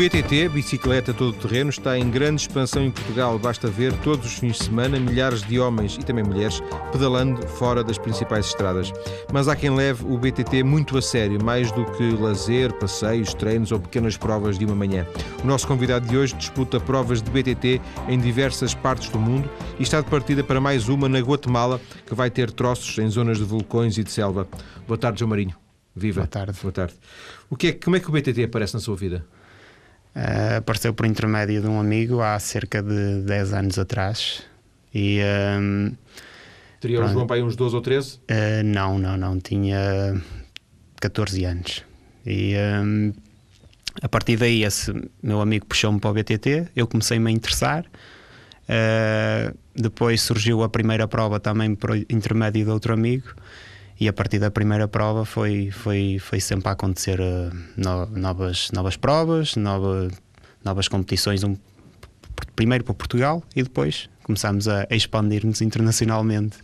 [0.00, 3.38] BTT, bicicleta todo-terreno, está em grande expansão em Portugal.
[3.38, 7.84] Basta ver todos os fins de semana milhares de homens e também mulheres pedalando fora
[7.84, 8.90] das principais estradas.
[9.30, 13.72] Mas há quem leve o BTT muito a sério, mais do que lazer, passeios, treinos
[13.72, 15.06] ou pequenas provas de uma manhã.
[15.44, 17.78] O nosso convidado de hoje disputa provas de BTT
[18.08, 22.14] em diversas partes do mundo e está de partida para mais uma na Guatemala, que
[22.14, 24.48] vai ter troços em zonas de vulcões e de selva.
[24.88, 25.54] Boa tarde, João Marinho.
[25.94, 26.22] Viva.
[26.22, 26.58] Boa tarde.
[26.62, 26.94] Boa tarde.
[27.50, 29.26] O que é, como é que o BTT aparece na sua vida?
[30.14, 34.42] Uh, apareceu por intermédio de um amigo há cerca de 10 anos atrás.
[34.92, 35.20] E,
[35.60, 35.92] um,
[36.80, 38.16] Teria o João Pai uns 12 ou 13?
[38.16, 38.20] Uh,
[38.64, 39.38] não, não, não.
[39.38, 40.20] Tinha
[41.00, 41.84] 14 anos.
[42.26, 43.12] E um,
[44.02, 44.92] a partir daí, esse
[45.22, 47.84] meu amigo puxou-me para o BTT, eu comecei-me a interessar.
[48.64, 53.34] Uh, depois surgiu a primeira prova também por intermédio de outro amigo
[54.00, 58.70] e a partir da primeira prova foi, foi, foi sempre a acontecer uh, no, novas,
[58.72, 60.08] novas provas, nova,
[60.64, 61.54] novas competições, um,
[62.56, 66.58] primeiro para Portugal e depois começámos a, a expandir-nos internacionalmente.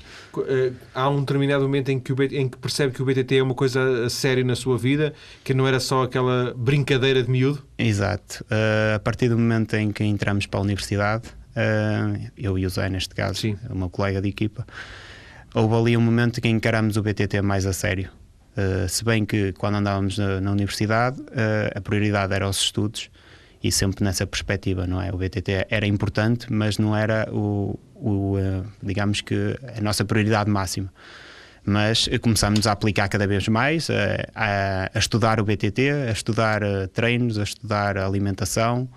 [0.47, 3.43] Eh, há um determinado momento em que, o, em que percebe que o BTT é
[3.43, 5.12] uma coisa séria na sua vida,
[5.43, 7.62] que não era só aquela brincadeira de miúdo?
[7.77, 8.45] Exato.
[8.45, 12.71] Uh, a partir do momento em que entramos para a universidade, uh, eu e o
[12.71, 13.56] Zé, neste caso, Sim.
[13.69, 14.65] o meu colega de equipa,
[15.57, 18.11] houve ali um momento que encaramos o BTT mais a sério.
[18.57, 23.11] Uh, se bem que quando andávamos na, na universidade, uh, a prioridade era os estudos
[23.65, 25.11] e sempre nessa perspectiva, não é?
[25.11, 30.51] O BTT era importante, mas não era o, o uh, digamos que a nossa prioridade
[30.51, 30.93] máxima.
[31.65, 33.89] Mas começámos a aplicar cada vez mais,
[34.34, 36.61] a, a estudar o BTT, a estudar
[36.93, 38.89] treinos, a estudar alimentação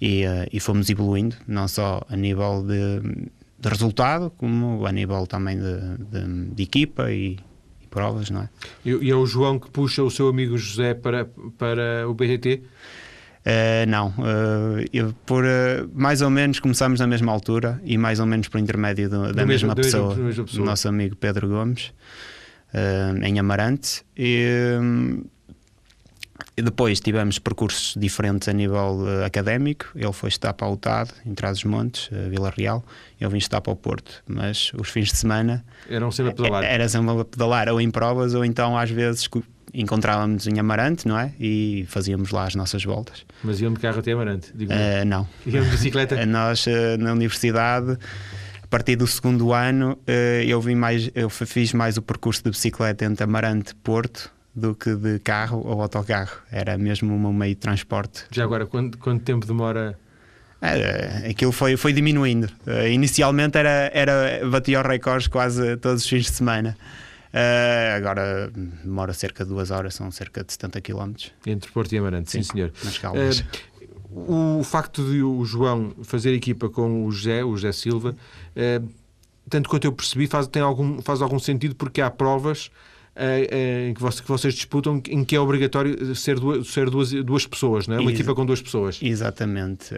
[0.00, 5.58] e, e fomos evoluindo, não só a nível de de resultado, como a nível também
[5.58, 7.38] de, de, de equipa e,
[7.80, 8.48] e, provas, não é?
[8.84, 11.26] E, e, é o João que puxa o seu amigo José para,
[11.58, 12.54] para o BTT?
[12.54, 12.62] Uh,
[13.44, 18.20] eh, não, uh, eu, por uh, mais ou menos começamos na mesma altura e mais
[18.20, 21.92] ou menos por intermédio do, da, mesma, pessoa, mesma pessoa, nosso amigo Pedro Gomes,
[23.22, 24.02] em Amarante.
[24.16, 24.78] E,
[26.56, 29.86] e depois tivemos percursos diferentes a nível uh, académico.
[29.94, 32.84] Ele foi estar para o UTAD, em Trás-os-Montes, uh, Vila Real.
[33.20, 34.22] Eu vim estar para o Porto.
[34.26, 35.64] Mas os fins de semana...
[35.88, 36.64] Eram sempre a pedalar.
[36.64, 39.28] Era sempre a pedalar, ou em provas, ou então às vezes
[39.72, 41.32] encontrávamos em Amarante, não é?
[41.38, 43.24] E fazíamos lá as nossas voltas.
[43.42, 44.50] Mas iam de carro até Amarante?
[44.54, 45.28] Digo uh, não.
[45.46, 46.24] Iam de bicicleta?
[46.26, 46.66] Nós,
[46.98, 47.96] na universidade
[48.62, 49.98] a partir do segundo ano
[50.46, 54.94] eu vim mais eu fiz mais o percurso de bicicleta entre Amarante Porto do que
[54.94, 56.38] de carro ou autocarro.
[56.50, 58.24] Era mesmo um meio de transporte.
[58.30, 59.98] Já agora, quanto, quanto tempo demora?
[61.28, 62.44] Aquilo foi, foi diminuindo.
[62.66, 66.76] Uh, inicialmente era, era, batia os recordes quase todos os fins de semana.
[67.32, 68.50] Uh, agora
[68.84, 71.12] demora cerca de duas horas, são cerca de 70 km.
[71.46, 72.72] Entre Porto e Amarante, sim, sim senhor.
[72.84, 73.40] Nas calmas.
[74.10, 78.16] Uh, o facto de o João fazer equipa com o José, o José Silva,
[79.48, 82.72] tanto quanto eu percebi, faz, tem algum, faz algum sentido porque há provas
[83.16, 87.96] em que, vocês disputam em que é obrigatório ser duas, ser duas, duas pessoas, não
[87.96, 88.00] é?
[88.00, 88.98] Uma Ex equipa com duas pessoas.
[89.02, 89.94] Exatamente.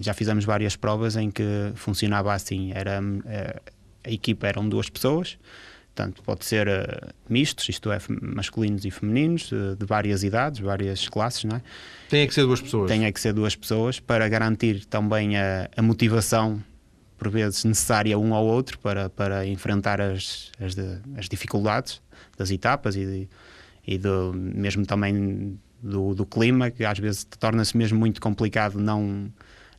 [0.00, 2.72] já fizemos várias provas em que funcionava assim.
[2.72, 3.60] Era, eh,
[4.04, 5.38] a equipa eram duas pessoas,
[5.94, 11.08] portanto, pode ser uh, mistos, isto é, masculinos e femininos, uh, de várias idades, várias
[11.08, 11.62] classes, não é?
[12.08, 12.90] Tem que ser duas pessoas.
[12.90, 16.62] Tem que ser duas pessoas para garantir também a, a motivação
[17.18, 20.74] por vezes necessária um ao outro para, para enfrentar as, as,
[21.18, 22.00] as dificuldades
[22.40, 23.28] das etapas e,
[23.86, 29.30] e do, mesmo também do, do clima, que às vezes torna-se mesmo muito complicado não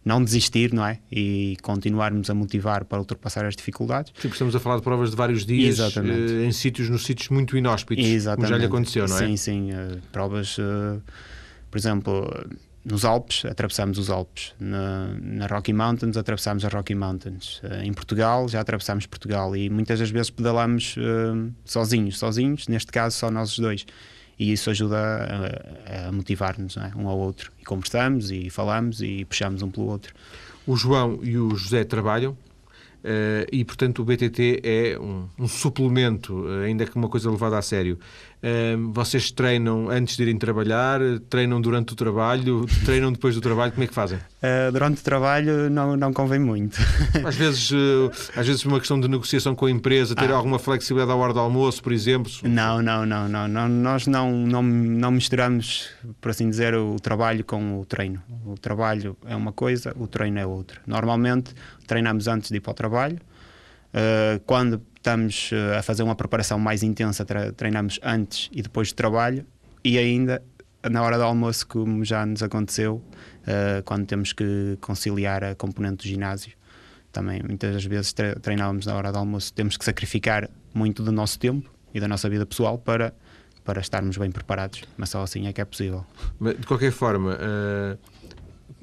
[0.04, 0.98] não desistir, não é?
[1.12, 4.12] E continuarmos a motivar para ultrapassar as dificuldades.
[4.20, 6.02] Sim, estamos a falar de provas de vários dias uh,
[6.44, 8.48] em sítios, nos sítios muito inóspitos, Exatamente.
[8.48, 9.28] como já lhe aconteceu, não é?
[9.28, 9.72] Sim, sim.
[9.72, 11.00] Uh, provas, uh,
[11.70, 12.28] por exemplo,
[12.84, 14.54] nos Alpes, atravessamos os Alpes.
[14.60, 17.62] Na, na, Rocky Mountains, atravessamos as Rocky Mountains.
[17.64, 19.56] Uh, em Portugal, já atravessamos Portugal.
[19.56, 23.86] E muitas das vezes pedalamos uh, sozinhos, sozinhos, neste caso só nós dois.
[24.40, 26.92] E isso ajuda a, a motivar-nos é?
[26.96, 27.52] um ao outro.
[27.60, 30.14] E conversamos e falamos e puxamos um pelo outro.
[30.66, 32.36] O João e o José trabalham?
[33.04, 37.62] Uh, e, portanto, o BTT é um, um, suplemento, ainda que uma coisa levada a
[37.62, 38.00] sério.
[38.44, 41.00] Uh, vocês treinam antes de irem trabalhar,
[41.30, 44.18] treinam durante o trabalho, treinam depois do trabalho, como é que fazem?
[44.18, 46.76] Uh, durante o trabalho não, não convém muito.
[47.24, 47.72] Às vezes,
[48.36, 50.36] às vezes uma questão de negociação com a empresa, ter ah.
[50.36, 52.32] alguma flexibilidade à hora do almoço, por exemplo?
[52.44, 53.70] Não, não, não, não, não.
[53.70, 55.90] Nós não, não, não misturamos,
[56.20, 58.22] por assim dizer, o trabalho com o treino.
[58.46, 60.82] O trabalho é uma coisa, o treino é outra.
[60.88, 61.54] Normalmente
[61.86, 63.18] treinamos antes de ir para o trabalho.
[63.94, 67.26] Uh, quando estamos uh, a fazer uma preparação mais intensa,
[67.58, 69.46] treinamos antes e depois do trabalho.
[69.84, 70.42] E ainda
[70.90, 75.98] na hora do almoço, como já nos aconteceu, uh, quando temos que conciliar a componente
[75.98, 76.54] do ginásio.
[77.12, 81.70] Também muitas vezes treinávamos na hora do almoço, temos que sacrificar muito do nosso tempo
[81.94, 83.14] e da nossa vida pessoal para,
[83.66, 86.06] para estarmos bem preparados, mas só assim é que é possível.
[86.40, 87.98] De qualquer forma, uh,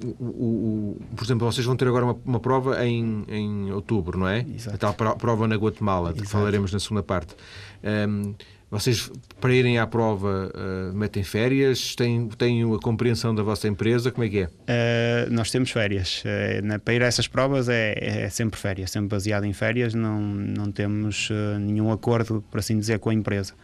[0.05, 4.29] o, o, por exemplo, vocês vão ter agora uma, uma prova em, em outubro, não
[4.29, 4.45] é?
[4.55, 4.87] Exato.
[4.87, 7.35] A tal prova na Guatemala, de que falaremos na segunda parte.
[7.83, 8.35] Um,
[8.71, 9.11] vocês,
[9.41, 11.97] para irem à prova, uh, metem férias?
[11.97, 14.11] Têm, têm a compreensão da vossa empresa?
[14.11, 14.45] Como é que é?
[14.45, 16.23] Uh, nós temos férias.
[16.23, 19.95] Uh, na, para ir a essas provas é, é, sempre férias, sempre baseado em férias.
[19.95, 21.31] Não, não temos
[21.61, 23.55] nenhum acordo, por assim dizer, com a empresa.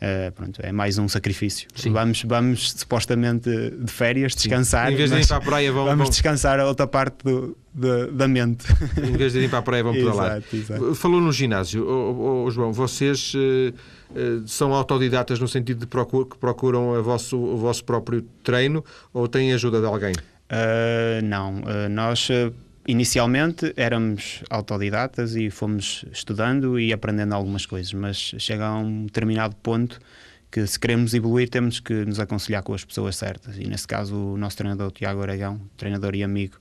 [0.00, 1.68] Uh, pronto, é mais um sacrifício.
[1.90, 4.86] Vamos, vamos supostamente de férias descansar.
[4.86, 4.94] Sim.
[4.94, 6.10] Em vez de ir para a praia, vão, vamos vão...
[6.10, 8.64] descansar a outra parte do, da mente.
[8.96, 10.38] Em vez de ir para a praia, vão pedalar.
[10.38, 10.94] exato, exato.
[10.94, 16.26] Falou no ginásio, oh, oh, João, vocês uh, uh, são autodidatas no sentido de procur,
[16.26, 18.82] que procuram vosso, o vosso próprio treino
[19.12, 20.14] ou têm ajuda de alguém?
[21.22, 22.28] não, nós
[22.90, 29.54] inicialmente éramos autodidatas e fomos estudando e aprendendo algumas coisas, mas chega a um determinado
[29.56, 30.00] ponto
[30.50, 33.56] que se queremos evoluir temos que nos aconselhar com as pessoas certas.
[33.56, 36.58] E nesse caso o nosso treinador Tiago Aragão, treinador e amigo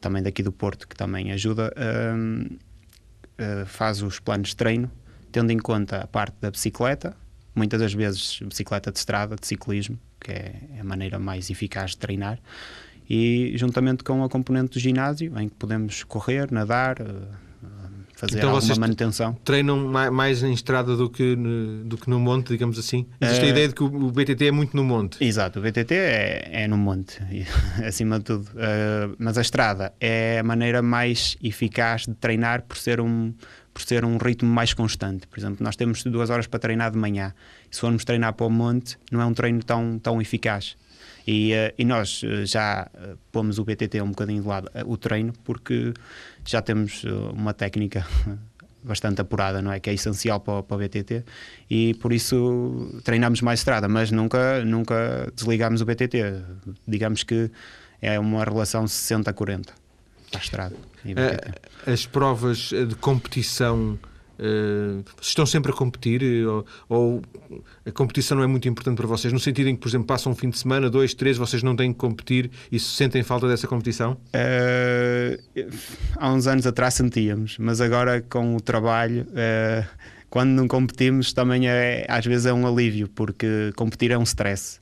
[0.00, 4.90] também daqui do Porto, que também ajuda, uh, uh, faz os planos de treino,
[5.30, 7.14] tendo em conta a parte da bicicleta,
[7.54, 11.98] muitas das vezes bicicleta de estrada, de ciclismo, que é a maneira mais eficaz de
[11.98, 12.40] treinar,
[13.10, 17.04] e juntamente com a componente do ginásio, em que podemos correr, nadar, eh,
[18.14, 19.36] fazer então alguma manutenção.
[19.44, 23.06] Treinam mais em estrada do que, no, do que no monte, digamos assim?
[23.20, 25.22] Existe uh, a eh, ideia de que o BTT é muito no monte.
[25.24, 27.20] Exato, o BTT é, é no monte,
[27.84, 28.44] acima de tudo.
[28.50, 33.34] Uh, mas a estrada é a maneira mais eficaz de treinar por ser um
[33.72, 35.26] por ser um ritmo mais constante.
[35.28, 37.32] Por exemplo, nós temos duas horas para treinar de manhã.
[37.70, 40.76] Se formos treinar para o monte, não é um treino tão, tão eficaz.
[41.26, 44.96] E, uh, e nós uh, já uh, pomos o BTT um bocadinho de lado, o
[44.96, 45.92] treino, porque
[46.44, 48.06] já temos uma técnica
[48.82, 49.78] bastante apurada, não é?
[49.78, 51.24] Que é essencial para, para o BTT
[51.68, 56.42] e por isso treinamos mais estrada, mas nunca, nunca desligamos o BTT.
[56.88, 57.50] Digamos que
[58.00, 59.66] é uma relação 60-40
[60.30, 60.76] para a estrada.
[61.86, 63.98] As provas de competição
[64.40, 67.22] Uh, estão sempre a competir eh, ou, ou,
[67.84, 69.34] a competição não é muito importante para vocês?
[69.34, 71.76] No sentido em que, por exemplo, passam um fim de semana, dois, três, vocês não
[71.76, 74.12] têm que competir e sentem falta dessa competição?
[74.34, 75.70] Uh,
[76.16, 79.26] há uns anos atrás sentíamos, mas agora com o trabalho.
[79.28, 79.86] Uh,
[80.30, 84.80] quando não competimos também é, às vezes é um alívio porque competir é um stress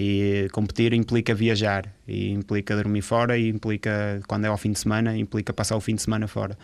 [0.00, 4.78] e competir implica viajar, e implica dormir fora, e implica, quando é ao fim de
[4.78, 6.56] semana, implica passar o fim de semana fora.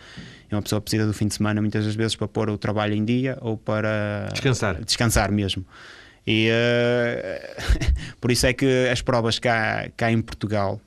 [0.49, 2.93] E uma pessoa precisa do fim de semana muitas das vezes para pôr o trabalho
[2.93, 5.65] em dia ou para descansar, descansar mesmo.
[6.25, 7.61] E uh,
[8.21, 10.79] por isso é que as provas cá, cá em Portugal,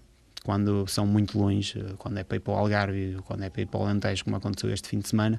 [0.43, 3.67] quando são muito longe, quando é para ir para o Algarve, quando é para ir
[3.67, 5.39] para o Alentejo, como aconteceu este fim de semana,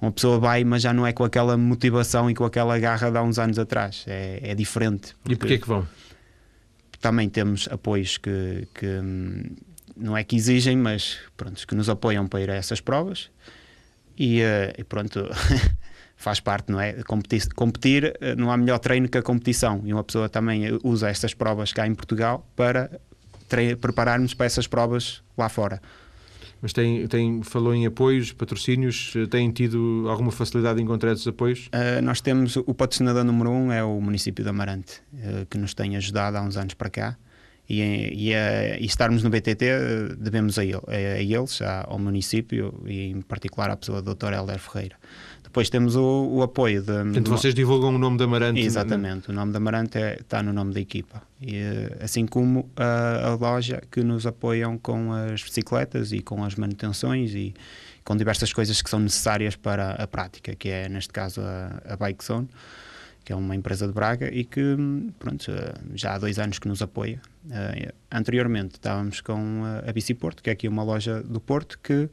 [0.00, 3.18] uma pessoa vai, mas já não é com aquela motivação e com aquela garra de
[3.18, 4.06] há uns anos atrás.
[4.06, 5.14] É, é diferente.
[5.22, 5.34] Porque...
[5.34, 5.86] E porquê que vão?
[7.00, 9.42] Também temos apoios que, que hum,
[9.96, 13.30] não é que exigem, mas pronto, que nos apoiam para ir a essas provas
[14.16, 15.28] e, uh, e pronto,
[16.16, 16.92] faz parte, não é?
[17.04, 21.08] Competir, competir, eh, não há melhor treino que a competição e uma pessoa também usa
[21.08, 23.00] estas provas cá em Portugal para
[23.80, 25.80] prepararmos para essas provas lá fora.
[26.62, 31.68] Mas tem, tem, falou em apoios, patrocínios, têm tido alguma facilidade em encontrar esses apoios?
[31.68, 35.72] Uh, nós temos, o patrocinador número um é o município de Amarante, uh, que nos
[35.72, 37.16] tem ajudado há uns anos para cá.
[37.68, 38.32] E, e,
[38.80, 39.64] e estarmos no BTT
[40.18, 44.32] devemos a, ele, a eles, ao município e em particular à pessoa do Dr.
[44.32, 44.96] Helder Ferreira.
[45.50, 46.92] Depois temos o, o apoio de.
[46.92, 48.60] Portanto, vocês divulgam o nome da Amarante?
[48.60, 51.20] Exatamente, o nome da Amarante é, está no nome da equipa.
[51.40, 56.44] E, eh, assim como a, a, loja que nos apoiam com as bicicletas e com
[56.44, 57.52] as manutenções e
[58.04, 61.96] com diversas coisas que são necessárias para a prática, que é neste caso a, a
[61.96, 62.48] Bike Zone,
[63.24, 64.76] que é uma empresa de Braga e que
[65.18, 67.20] pronto, eh, já há dois anos que nos apoia.
[67.46, 71.76] Uh, anteriormente estávamos com a, a Bici Porto, que é aqui uma loja do Porto
[71.82, 72.08] que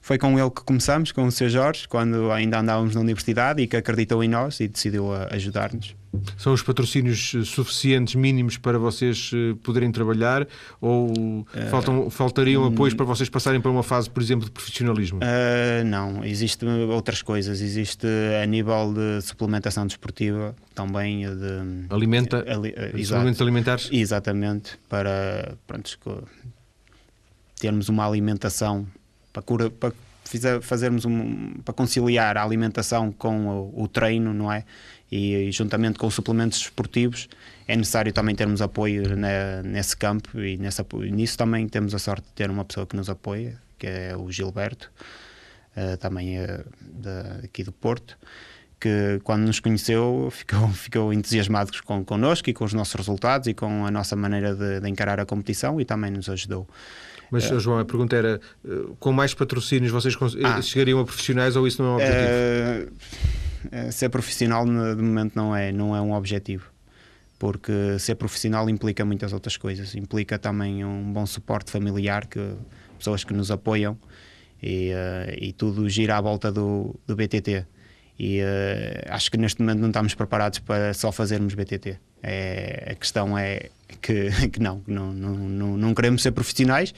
[0.00, 1.48] foi com ele que começamos, com o Sr.
[1.48, 5.94] Jorge, quando ainda andávamos na universidade e que acreditou em nós e decidiu ajudar-nos.
[6.36, 10.46] São os patrocínios eh, suficientes, mínimos, para vocês eh, poderem trabalhar?
[10.80, 14.50] Ou uh, faltam, faltariam uh, apoios para vocês passarem para uma fase, por exemplo, de
[14.50, 15.20] profissionalismo?
[15.20, 17.60] Uh, não, existem outras coisas.
[17.60, 18.06] Existe
[18.42, 21.86] a nível de suplementação desportiva, também de.
[21.94, 22.44] Alimenta?
[22.48, 23.88] Ali, suplementos alimentares?
[23.92, 25.96] Exatamente, para pronto,
[27.60, 28.84] termos uma alimentação
[29.32, 29.92] para, cura, para
[30.62, 34.64] fazermos um, para conciliar a alimentação com o, o, treino, não é?
[35.10, 37.28] e, e juntamente com os suplementos esportivos
[37.66, 42.26] é necessário também termos apoio na, nesse campo e nesse, nisso também temos a sorte
[42.26, 44.90] de ter uma pessoa que nos apoia, que é o Gilberto,
[45.76, 48.18] uh, também é de, aqui do Porto,
[48.80, 53.54] que quando nos conheceu ficou, ficou entusiasmado com, connosco e com os nossos resultados e
[53.54, 56.66] com a nossa maneira de, de encarar a competição e também nos ajudou.
[57.30, 61.56] Mas, uh, João, a pergunta era: uh, com mais patrocínios vocês ah, chegariam a profissionais
[61.56, 62.92] ou isso não é um objetivo?
[63.66, 66.70] Uh, ser profissional, de momento, não é, não é um objetivo
[67.40, 69.94] porque ser profissional implica muitas outras coisas.
[69.94, 72.38] Implica também um bom suporte familiar, que,
[72.98, 73.96] pessoas que nos apoiam
[74.62, 77.64] e, uh, e tudo gira à volta do, do BTT.
[78.18, 78.44] E uh,
[79.08, 81.98] acho que neste momento não estamos preparados para só fazermos BTT.
[82.22, 83.70] É, a questão é
[84.00, 86.94] que, que não, não, não, não, queremos ser profissionais,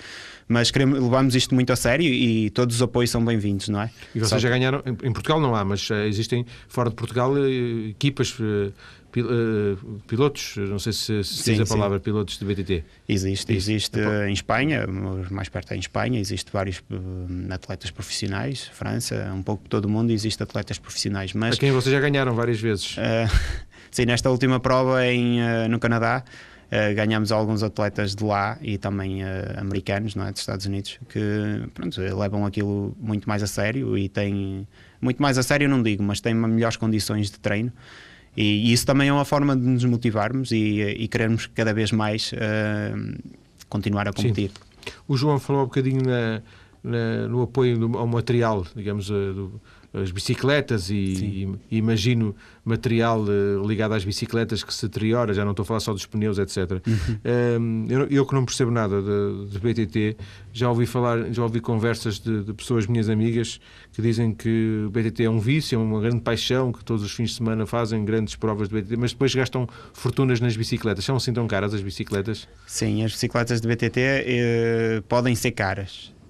[0.48, 3.90] mas queremos, levamos isto muito a sério e todos os apoios são bem-vindos, não é?
[4.14, 7.32] E vocês Só já ganharam, em Portugal não há, mas eh, existem fora de Portugal
[7.88, 8.72] equipas eh,
[10.06, 12.04] pilotos, não sei se, se sim, diz a palavra sim.
[12.04, 12.84] pilotos de BTT.
[13.06, 14.86] Existe, existe é em Espanha,
[15.30, 16.82] mais perto é em Espanha, existe vários
[17.50, 21.34] atletas profissionais, França, um pouco todo o mundo existe atletas profissionais.
[21.34, 22.96] Mas, a quem vocês já ganharam várias vezes.
[22.96, 23.28] Uh,
[23.90, 26.24] sim, nesta última prova em, uh, no Canadá,
[26.72, 29.26] Uh, ganhamos alguns atletas de lá e também uh,
[29.58, 31.20] americanos, não é, dos Estados Unidos, que
[31.74, 34.66] pronto, levam aquilo muito mais a sério e têm
[34.98, 37.70] muito mais a sério, não digo, mas têm melhores condições de treino.
[38.34, 41.92] E, e, isso também é uma forma de nos motivarmos e, e querermos cada vez
[41.92, 43.32] mais uh,
[43.68, 44.48] continuar a competir.
[44.50, 44.92] Sim.
[45.06, 46.42] O João falou um bocadinho na,
[46.82, 49.60] na, no apoio ao material, digamos, do,
[49.94, 52.34] as bicicletas e, e, imagino
[52.64, 56.06] material uh, ligado às bicicletas que se deteriora, já não estou a falar só dos
[56.06, 56.80] pneus, etc.
[56.86, 57.86] Uhum.
[57.88, 60.16] eu, eu, que não percebo nada de, de, BTT,
[60.52, 63.60] já ouvi falar, já ouvi conversas de, de, pessoas minhas amigas
[63.92, 67.12] que dizem que o BTT é um vício, é uma grande paixão, que todos os
[67.12, 71.04] fins de semana fazem grandes provas de BTT, mas depois gastam fortunas nas bicicletas.
[71.04, 72.48] São assim tão caras as bicicletas?
[72.66, 76.21] Sim, as bicicletas de BTT eh, podem ser caras eh,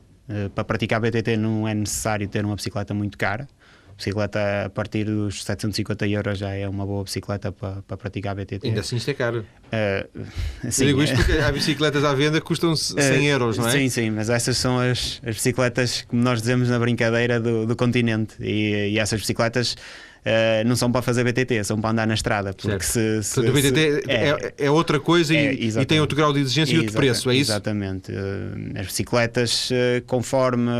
[0.54, 3.48] para praticar BTT não é necessário ter uma bicicleta muito cara.
[3.92, 8.34] A bicicleta a partir dos 750 euros já é uma boa bicicleta para, para praticar
[8.34, 8.66] BTT.
[8.66, 9.44] Ainda assim isto é caro.
[9.66, 10.24] Uh,
[10.70, 13.68] sim, Eu digo isto porque há bicicletas à venda que custam 100 uh, euros, não
[13.68, 13.72] é?
[13.72, 17.76] Sim, sim, mas essas são as, as bicicletas que nós dizemos na brincadeira do, do
[17.76, 18.34] continente.
[18.40, 19.76] E, e essas bicicletas
[20.24, 22.52] uh, não são para fazer BTT, são para andar na estrada.
[22.52, 25.86] Porque se, se, Portanto, o BTT se, é, é, é, outra coisa é, e, e,
[25.86, 27.50] tem outro grau de exigência e outro preço, é isso?
[27.50, 28.12] Exatamente.
[28.12, 30.70] Uh, as bicicletas, uh, conforme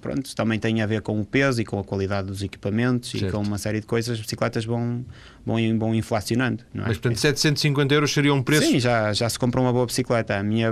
[0.00, 3.26] pronto, também tem a ver com o peso e com a qualidade dos equipamentos certo.
[3.26, 5.04] e com uma série de coisas, as bicicletas vão,
[5.44, 6.64] vão, vão inflacionando.
[6.74, 6.88] Não é?
[6.88, 8.66] Mas portanto, 750 euros seria um preço?
[8.66, 10.36] Sim, já, já se comprou uma boa bicicleta.
[10.36, 10.70] A minha,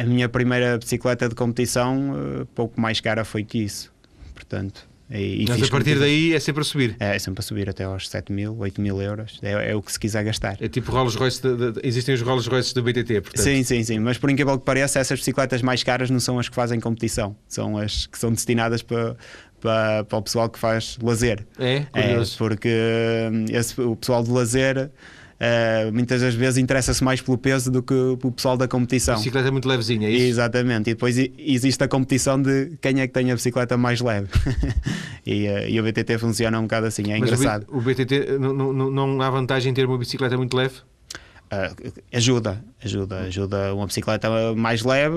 [0.00, 3.92] a minha primeira bicicleta de competição, pouco mais cara foi que isso.
[4.34, 6.94] Portanto, e, e Mas a partir daí é sempre a subir?
[7.00, 9.38] É, é sempre a subir até aos 7 mil, 8 mil euros.
[9.42, 10.58] É, é, o que se quiser gastar.
[10.60, 13.42] É tipo Rolls Royce, de, de, existem os Rolls Royces do BTT, portanto.
[13.42, 13.98] Sim, sim, sim.
[13.98, 17.34] Mas por incrível que pareça, essas bicicletas mais caras não são as que fazem competição.
[17.48, 19.16] São as que são destinadas para,
[19.60, 21.46] para, para o pessoal que faz lazer.
[21.58, 22.34] É, curioso.
[22.34, 22.68] É, porque
[23.32, 24.90] hum, esse, o pessoal de lazer
[25.38, 29.14] Uh, muitas das vezes interessa-se mais pelo peso do que o pessoal da competição.
[29.14, 30.26] A bicicleta é muito levezinha, é isso?
[30.26, 34.28] Exatamente, e depois existe a competição de quem é que tem a bicicleta mais leve.
[35.24, 37.66] e, uh, e, o BTT funciona um bocado assim, é Mas engraçado.
[37.68, 40.74] O BTT não, não, não há vantagem em ter uma bicicleta muito leve?
[41.50, 43.74] Uh, ajuda, ajuda, ajuda.
[43.74, 45.16] Uma bicicleta mais leve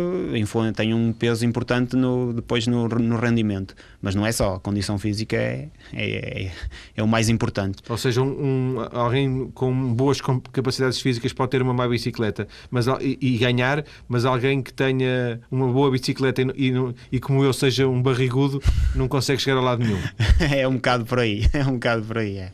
[0.76, 4.98] tem um peso importante no, depois no, no, rendimento, mas não é só, a condição
[4.98, 6.52] física é, é, é,
[6.96, 7.80] é o mais importante.
[7.90, 12.88] Ou seja, um, um, alguém com boas capacidades físicas pode ter uma má bicicleta mas,
[13.02, 17.52] e, e ganhar, mas alguém que tenha uma boa bicicleta e, e, e, como eu
[17.52, 18.64] seja um barrigudo
[18.96, 20.00] não consegue chegar a lado nenhum.
[20.40, 22.38] é um bocado por aí, é um bocado por aí.
[22.38, 22.54] É.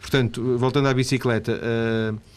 [0.00, 1.52] Portanto, voltando à bicicleta.
[1.52, 2.36] Uh,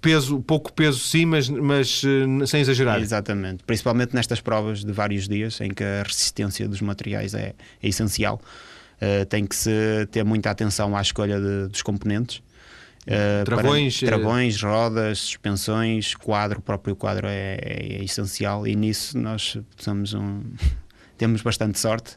[0.00, 3.00] peso, pouco peso sim, mas, mas uh, sem exagerar.
[3.00, 7.88] Exatamente, principalmente nestas provas de vários dias em que a resistência dos materiais é, é
[7.88, 8.40] essencial.
[8.96, 12.38] Uh, tem que se ter muita atenção à escolha de, dos componentes.
[13.06, 18.74] Uh, travões, para, travões, rodas, suspensões, quadro, o próprio quadro é, é, é essencial e
[18.74, 20.42] nisso nós somos um,
[21.16, 22.16] temos bastante sorte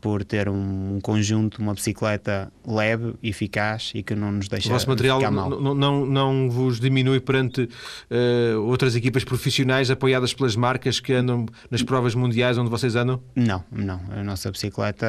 [0.00, 4.68] por ter um, conjunto, uma bicicleta leve, eficaz e que não nos deixa.
[4.68, 10.56] O vosso material não, não, não vos diminui perante uh, outras equipas profissionais apoiadas pelas
[10.56, 13.20] marcas que andam nas provas mundiais onde vocês andam?
[13.34, 14.00] Não, não.
[14.10, 15.06] A nossa bicicleta,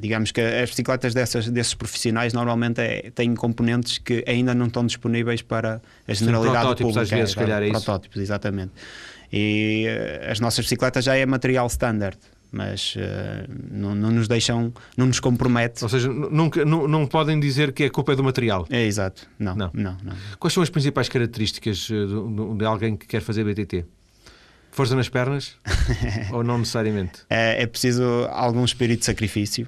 [0.00, 4.86] digamos que as bicicletas dessas, desses profissionais normalmente é, têm componentes que ainda não estão
[4.86, 7.02] disponíveis para a generalidade Sim, protótipos, pública.
[7.02, 8.72] Às vezes, é, calhar é protótipos, exatamente.
[9.32, 12.18] E eh, as nossas bicicletas já é material standard
[12.52, 15.82] mas uh, não, não, nos deixam, não nos compromete.
[15.82, 18.66] Ou seja, nunca, não, não podem dizer que a culpa é do material.
[18.68, 19.96] É exato, não, não, não.
[20.02, 20.14] não.
[20.38, 23.86] Quais são as principais características eh, de, de alguém que quer fazer BTT?
[24.70, 25.56] Força nas pernas?
[26.30, 27.22] ou não necessariamente?
[27.30, 29.66] É, é, preciso algum espírito de sacrifício,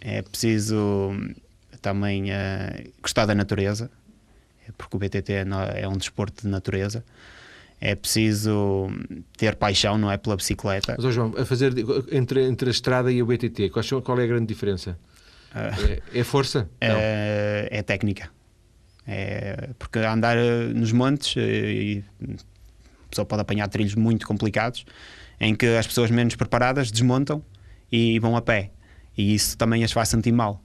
[0.00, 1.34] é preciso hum,
[1.82, 3.90] também uh, gostar da natureza,
[4.78, 5.44] porque o BTT é,
[5.82, 7.04] é um desporto de natureza
[7.80, 8.88] é preciso
[9.36, 10.16] ter paixão, não é?
[10.16, 10.94] Pela bicicleta.
[10.96, 11.72] Mas, oh João, a fazer
[12.10, 14.98] entre, entre a estrada e o BTT, qual, qual é a grande diferença?
[15.54, 16.68] Uh, é, é, força?
[16.80, 18.30] É, é, técnica.
[19.06, 24.86] É, porque andar eh, nos montes eh, e a pessoa pode apanhar trilhos muito complicados
[25.38, 27.44] em que as pessoas menos preparadas desmontam
[27.92, 28.70] e vão a pé.
[29.16, 30.62] E isso também as faz sentir mal.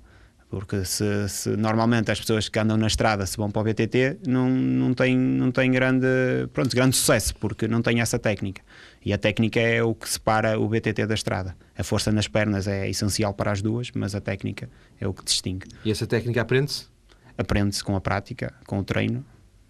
[0.49, 4.19] Porque se, se, normalmente as pessoas que andam na estrada se vão para o BTT
[4.25, 6.07] não, não têm, não têm grande,
[6.51, 8.63] pronto, grande sucesso porque não têm essa técnica.
[9.05, 11.55] E a técnica é o que separa o BTT da estrada.
[11.77, 14.67] A força nas pernas é essencial para as duas, mas a técnica
[14.99, 15.67] é o que distingue.
[15.85, 16.87] E essa técnica aprende-se?
[17.37, 19.23] Aprende-se com a prática, com o treino.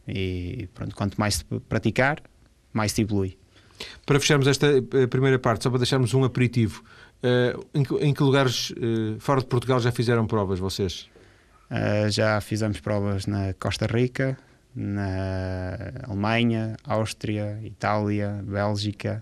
[0.07, 2.23] E pronto, quanto mais se praticar,
[2.71, 3.37] mais se evolui.
[4.05, 6.83] Para fecharmos esta eh, primeira parte, só para deixarmos um aperitivo,
[7.21, 11.09] Uh, em, que, em, que, lugares uh, fora de Portugal já fizeram provas vocês?
[11.69, 14.37] Uh, já fizemos provas na Costa Rica,
[14.73, 15.75] na
[16.07, 19.21] Alemanha, Áustria, Itália, Bélgica,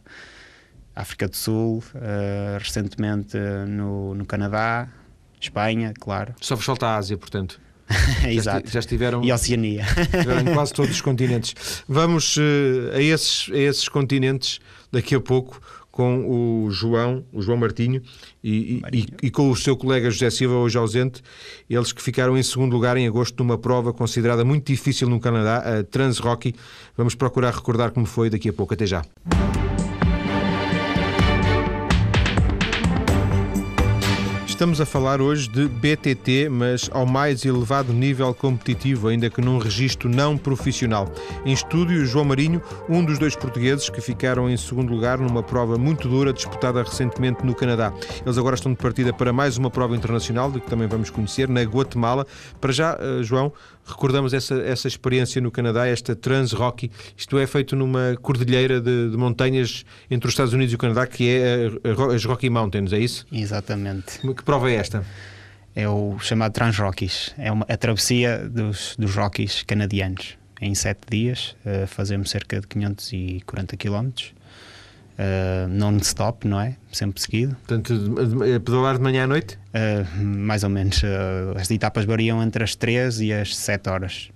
[0.95, 1.83] África do Sul,
[2.59, 3.37] recentemente
[3.67, 4.89] no, no Canadá,
[5.39, 6.33] Espanha, claro.
[6.41, 7.59] Só vos falta a Ásia, portanto.
[8.27, 8.69] Exato.
[8.69, 9.23] Já estiveram.
[9.23, 9.85] E Oceania.
[10.41, 11.83] em quase todos os continentes.
[11.87, 12.35] Vamos
[12.93, 14.59] a, esses, a esses continentes
[14.91, 15.61] daqui a pouco
[15.97, 18.03] com o João, o João Martinho,
[18.43, 21.23] e, e, e, com o seu colega José Silva, hoje ausente,
[21.67, 25.79] eles que ficaram em segundo lugar em agosto numa prova considerada muito difícil no Canadá,
[25.79, 26.53] a Trans Rocky.
[26.95, 28.75] Vamos procurar recordar como foi daqui a pouco.
[28.75, 29.01] Até já.
[34.57, 39.59] Estamos a falar hoje de BTT, mas ao mais elevado nível competitivo, ainda que num
[39.59, 41.07] registro não profissional.
[41.45, 42.59] Em estúdio, João Marinho,
[42.89, 47.45] um dos dois portugueses que ficaram em segundo lugar numa prova muito dura disputada recentemente
[47.45, 47.93] no Canadá.
[48.25, 51.47] Eles agora estão de partida para mais uma prova internacional, de que também vamos conhecer,
[51.47, 52.25] na Guatemala.
[52.60, 53.53] Para já, eh, João,
[53.88, 56.91] recordamos essa, essa experiência no Canadá, esta Trans Rocky.
[57.15, 61.08] Isto é feito numa cordilheira de, de montanhas entre os Estados Unidos e o Canadá,
[61.08, 63.26] que é a, a, as Rocky Mountains, é isso?
[63.32, 64.19] Exatamente.
[64.19, 65.06] Que prova é esta?
[65.76, 67.34] É o chamado Trans Rockies.
[67.38, 70.38] É uma, a travessia dos, dos Rockies canadianos.
[70.60, 74.34] Em sete dias uh, fazemos cerca de 540 quilómetros
[75.17, 76.75] uh, non-stop, não é?
[76.91, 77.56] Sempre seguido.
[77.67, 77.93] Portanto,
[78.63, 79.58] pedalar de manhã à noite?
[79.73, 81.01] Uh, mais ou menos.
[81.01, 84.30] Uh, as etapas variam entre as 3 e as 7 horas.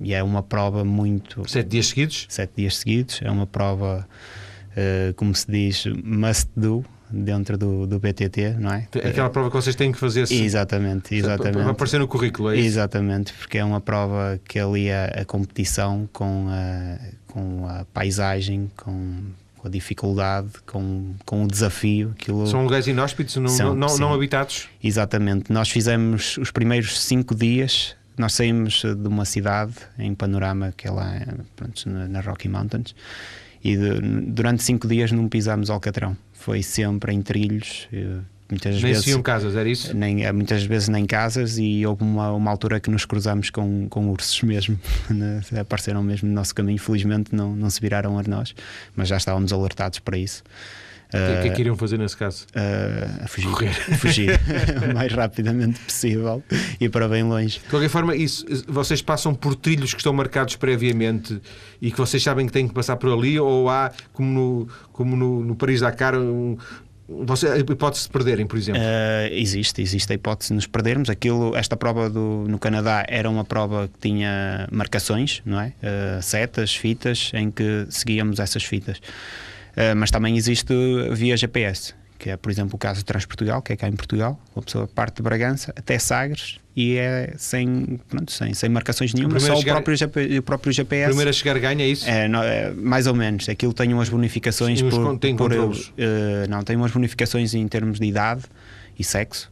[0.00, 1.42] E é uma prova muito.
[1.48, 2.26] Sete dias seguidos?
[2.28, 3.20] Sete dias seguidos.
[3.24, 4.06] É uma prova,
[5.16, 8.86] como se diz, must do dentro do, do BTT, não é?
[9.04, 10.44] Aquela prova que vocês têm que fazer assim.
[10.44, 11.54] Exatamente, exatamente.
[11.54, 12.66] Para aparecer no currículo, é isso?
[12.68, 19.22] Exatamente, porque é uma prova que alia a competição com a, com a paisagem, com
[19.62, 22.10] com a dificuldade, com, com o desafio.
[22.18, 22.44] Aquilo...
[22.48, 24.68] São lugares inóspitos, não, São, não, não habitados?
[24.82, 25.52] Exatamente.
[25.52, 30.90] Nós fizemos os primeiros cinco dias, nós saímos de uma cidade em Panorama, que é
[30.90, 31.14] lá
[31.54, 32.92] pronto, na Rocky Mountains,
[33.62, 36.16] e de, durante cinco dias não pisámos Alcatrão.
[36.32, 38.18] Foi sempre em trilhos, eh,
[38.52, 39.96] Muitas nem vezes, iam casas, era isso?
[39.96, 43.88] Nem, eh, muitas vezes nem casas e houve uma, uma altura que nos cruzamos com,
[43.88, 45.40] com ursos mesmo, né?
[45.58, 48.54] apareceram mesmo no nosso caminho, felizmente não, não se viraram a nós,
[48.94, 50.42] mas já estávamos alertados para isso.
[51.08, 52.46] O que, é que, iriam fazer nesse caso?
[52.54, 54.40] Uh, a fugir, a fugir
[54.90, 56.42] o mais rapidamente possível
[56.78, 57.58] e para bem longe.
[57.58, 61.40] De qualquer forma, isso, vocês passam por trilhos que estão marcados previamente
[61.80, 65.16] e que vocês sabem que têm que passar por ali, ou há, como no, como
[65.16, 66.56] no, no Paris-Dakar, um,
[67.08, 68.80] você, a hipótese de perderem, por exemplo?
[68.80, 71.10] Uh, existe, existe a hipótese de nos perdermos.
[71.10, 75.72] Aquilo, esta prova do, no Canadá era uma prova que tinha marcações, não é?
[75.82, 78.98] Uh, setas, fitas, em que seguíamos essas fitas.
[78.98, 80.74] Uh, mas também existe
[81.12, 84.40] via GPS que é, por exemplo, o caso de Transportugal, que é cá em Portugal,
[84.54, 89.40] uma pessoa parte de Bragança até Sagres e é sem, pronto, sem, sem marcações nenhuma,
[89.40, 91.08] só chegar, o, próprio o próprio GPS.
[91.08, 92.08] Primeiro a chegar ganha, é isso?
[92.08, 93.48] É, não, é, mais ou menos.
[93.48, 95.18] Aquilo tem umas bonificações Sim, por.
[95.18, 95.74] Tem por uh,
[96.48, 98.42] não, tem umas bonificações em termos de idade
[98.96, 99.50] e sexo,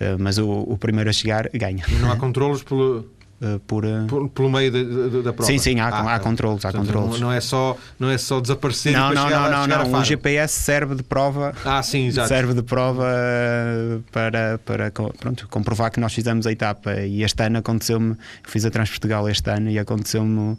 [0.00, 1.84] uh, mas o, o, primeiro a chegar ganha.
[1.90, 3.06] E não há controlos pelo
[3.40, 4.06] uh, por, uh...
[4.06, 5.50] por, pelo meio de, de, da prova.
[5.50, 7.20] Sim, sim, há, ah, há controles, há controles.
[7.20, 10.60] Não é só não é só desaparecer não, não, chegar, não, chegar não, O GPS
[10.60, 11.54] serve de prova.
[11.64, 12.28] Ah, sim, exato.
[12.28, 17.42] Serve de prova eh, para, para pronto, comprovar que nós fizemos a etapa e este
[17.42, 20.56] ano aconteceu-me, fiz a Transportugal este ano e aconteceu-me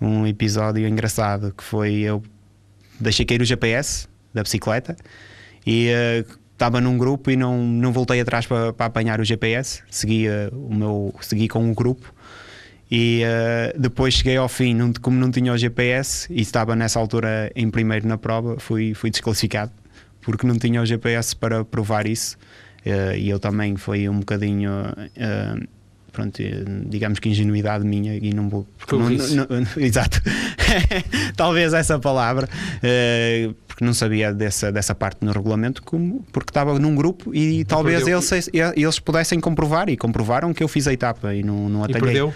[0.00, 2.22] um episódio engraçado que foi eu
[3.00, 4.96] deixei cair o GPS da bicicleta
[5.66, 5.88] E
[6.52, 10.74] estava num grupo e não, não voltei atrás para, para apanhar o GPS, segui, o
[10.74, 12.13] meu, segui com o grupo
[12.90, 16.98] e uh, depois cheguei ao fim, não, como não tinha o GPS e estava nessa
[16.98, 19.72] altura em primeiro na prova, fui, fui desclassificado
[20.24, 22.36] porque não tinha o GPS para provar isso.
[22.84, 24.70] Uh, e eu também foi um bocadinho.
[24.70, 25.66] Uh,
[26.12, 26.40] pronto,
[26.86, 28.66] digamos que ingenuidade minha e não vou.
[28.90, 30.20] Não, não, não, exato,
[31.36, 32.48] talvez essa palavra,
[33.66, 37.64] porque não sabia dessa, dessa parte no regulamento, como, porque estava num grupo e não
[37.64, 38.30] talvez eles,
[38.76, 41.98] eles pudessem comprovar e comprovaram que eu fiz a etapa e não, não atalhei.
[41.98, 42.34] E perdeu?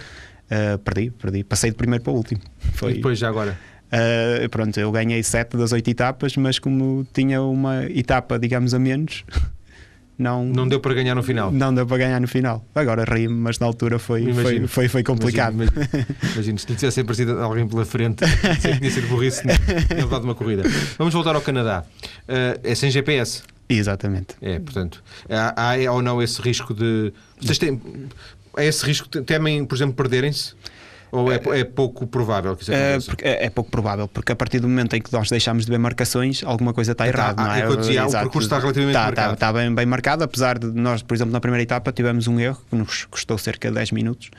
[0.49, 1.43] Uh, perdi, perdi.
[1.43, 2.41] Passei de primeiro para o último.
[2.73, 2.91] Foi...
[2.91, 3.57] E depois, já agora?
[3.89, 8.79] Uh, pronto, eu ganhei sete das oito etapas, mas como tinha uma etapa, digamos, a
[8.79, 9.23] menos,
[10.17, 11.51] não, não deu para ganhar no final.
[11.51, 12.63] Não deu para ganhar no final.
[12.75, 15.55] Agora ri mas na altura foi, foi, foi, foi, complicado.
[16.33, 18.23] Imagino, se lhe tivesse aparecido alguém pela frente,
[18.59, 20.63] sei que tinha sido burrice, tinha levado uma corrida.
[20.97, 21.83] Vamos voltar ao Canadá.
[22.27, 23.41] Uh, é sem GPS.
[23.69, 24.35] Exatamente.
[24.41, 27.13] É, portanto, há, há ou não esse risco de.
[27.39, 27.79] Vocês têm,
[28.59, 29.07] é esse risco?
[29.07, 30.53] Temem, por exemplo, perderem-se?
[31.11, 33.11] Ou é, é, pouco provável que isso é, aconteça?
[33.23, 35.79] É, é, pouco provável, porque a partir do momento em que nós deixamos de ver
[35.79, 37.43] marcações, alguma coisa está errada.
[37.43, 37.65] Tá, é?
[37.65, 39.33] Eu dizia, o percurso está relativamente está, marcado.
[39.33, 42.39] Está, está bem, bem marcado, apesar de nós, por exemplo, na primeira etapa tivemos um
[42.39, 44.29] erro que nos custou cerca de 10 minutos,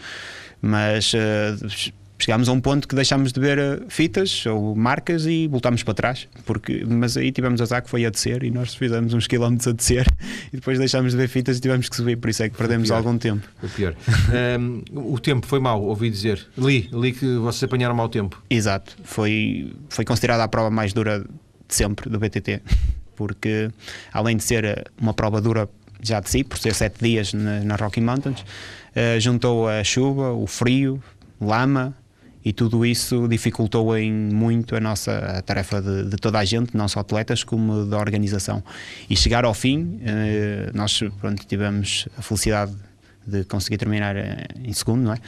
[0.63, 1.91] mas uh,
[2.25, 5.95] chegámos a um ponto que deixámos de ver eh, fitas ou marcas e voltámos para
[5.95, 6.29] trás.
[6.45, 9.73] Porque, mas aí tivemos azar que foi a descer e nós fizemos uns quilómetros a
[9.73, 10.07] descer
[10.53, 12.91] e depois deixámos de ver fitas e tivemos que subir, por isso é que perdemos
[12.91, 13.47] algum tempo.
[13.63, 13.95] O pior.
[14.59, 16.47] um, o tempo foi mau, ouvi dizer.
[16.57, 18.43] Li, li que vocês apanharam mau tempo.
[18.49, 22.61] Exato, foi, foi considerada a prova mais dura de sempre do BTT,
[23.17, 23.71] porque
[24.13, 25.69] além de ser uma prova dura
[26.03, 30.33] já de si, por ser sete dias na, na Rocky Mountains, uh, juntou a chuva,
[30.33, 31.03] o frio,
[31.41, 31.95] lama,
[32.45, 36.77] e tudo isso dificultou em muito a nossa a tarefa de, de, toda a gente,
[36.77, 38.63] não só atletas, como da organização.
[39.09, 42.73] E chegar ao fim, eh, nós pronto, tivemos a felicidade
[43.27, 45.19] de conseguir terminar eh, em segundo, não é?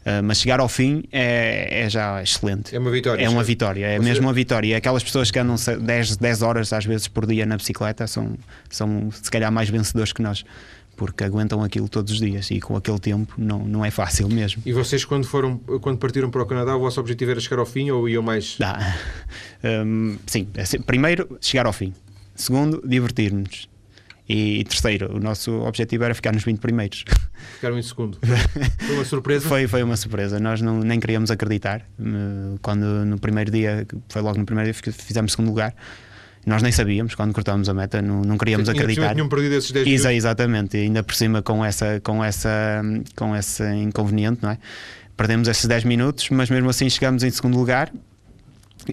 [0.00, 2.74] Uh, mas chegar ao fim é, é, já excelente.
[2.74, 3.22] É uma vitória.
[3.22, 4.74] É uma vitória, é mesmo uma vitória.
[4.74, 8.34] Aquelas pessoas que andam 10, 10 horas às vezes por dia na bicicleta são,
[8.70, 10.42] são se calhar mais vencedores que nós
[11.00, 14.62] porque aguentam aquilo todos os dias e com aquele tempo não, não é fácil mesmo.
[14.66, 17.64] E vocês quando foram quando partiram para o Canadá, o vosso objetivo era chegar ao
[17.64, 18.58] fim ou iam mais?
[18.60, 18.94] Ah,
[19.64, 21.94] um, sim, é primeiro chegar ao fim,
[22.34, 23.66] segundo divertir-nos
[24.28, 27.02] e terceiro, o nosso objetivo era ficar nos 20 primeiros.
[27.54, 28.18] Ficaram em segundo.
[28.86, 29.48] Foi uma surpresa?
[29.48, 30.38] foi, foi uma surpresa.
[30.38, 31.82] Nós não, nem queríamos acreditar.
[32.60, 35.74] Quando no primeiro dia, foi logo no primeiro dia, fizemos segundo lugar.
[36.46, 39.12] Nós nem sabíamos quando cortámos a meta, não, não queríamos Sim, acreditar.
[39.14, 42.82] Tinham perdido esses 10 Exa, Exatamente, e ainda por cima com essa, com essa,
[43.14, 44.58] com esse inconveniente, não é?
[45.16, 47.92] Perdemos esses 10 minutos, mas mesmo assim chegamos em segundo lugar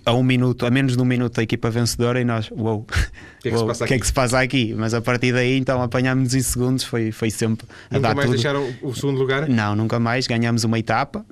[0.06, 2.80] a um minuto, a menos de um minuto da equipa vencedora e nós, uou, wow,
[3.40, 4.74] o que, é que, que, é que se passa aqui?
[4.78, 8.28] Mas a partir daí, então apanhámos em segundos, foi, foi sempre a nunca dar mais
[8.28, 8.36] tudo.
[8.36, 9.48] deixaram o segundo lugar?
[9.48, 11.26] Não, nunca mais, ganhamos uma etapa,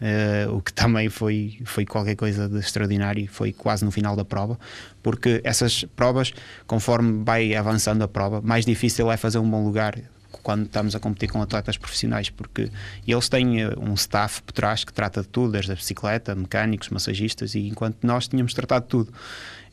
[0.00, 4.24] Uh, o que também foi, foi qualquer coisa de extraordinário, foi quase no final da
[4.24, 4.58] prova,
[5.02, 6.32] porque essas provas,
[6.66, 9.98] conforme vai avançando a prova, mais difícil é fazer um bom lugar
[10.42, 12.70] quando estamos a competir com atletas profissionais, porque
[13.06, 16.88] eles têm eh, um staff por trás que trata de tudo, desde a bicicleta, mecânicos,
[16.88, 19.12] massagistas, e enquanto nós tínhamos tratado tudo.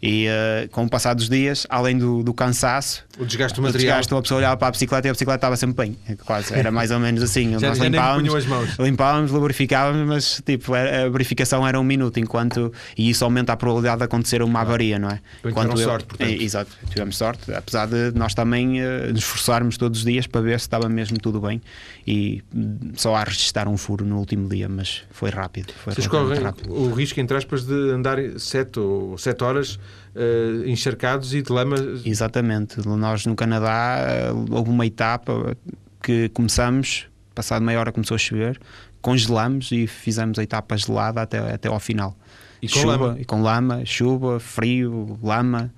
[0.02, 4.14] E uh, com o passar dos dias, além do, do cansaço, o desgaste material, desgaste,
[4.14, 5.98] uma pessoa olhava para a bicicleta e a bicicleta estava sempre bem.
[6.08, 7.54] É quase, era mais ou menos assim.
[7.58, 8.78] já, Nós já limpávamos, as mãos.
[8.78, 13.98] limpávamos, lubrificávamos, mas tipo, a verificação era um minuto, enquanto e isso aumenta a probabilidade
[13.98, 15.20] de acontecer uma avaria, não é?
[15.44, 16.28] Enquanto eu, sorte, portanto.
[16.30, 20.42] É, exato, tivemos sorte, apesar de nós também uh, nos esforçarmos todos os dias para
[20.42, 21.60] ver se estava mesmo tudo bem
[22.06, 25.74] e hum, só a registrar um furo no último dia, mas foi rápido.
[25.84, 29.80] Foi Vocês correm o risco, entre aspas, de andar 7 ou 7 horas
[30.16, 31.76] uh, encharcados e de lama.
[32.06, 32.86] Exatamente.
[32.88, 35.56] Nós no Canadá uh, houve uma etapa
[36.02, 38.60] que começamos, passado meia hora começou a chover,
[39.02, 42.16] congelamos e fizemos a etapa gelada até, até ao final.
[42.62, 43.18] E com chuva, lama?
[43.20, 45.72] E com lama, chuva, frio, lama.